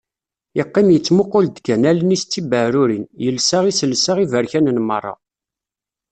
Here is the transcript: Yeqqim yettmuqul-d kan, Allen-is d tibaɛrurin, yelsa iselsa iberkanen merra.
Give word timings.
Yeqqim 0.57 0.87
yettmuqul-d 0.91 1.57
kan, 1.65 1.83
Allen-is 1.91 2.23
d 2.25 2.29
tibaɛrurin, 2.31 3.05
yelsa 3.23 3.57
iselsa 3.69 4.13
iberkanen 4.23 4.77
merra. 4.87 5.13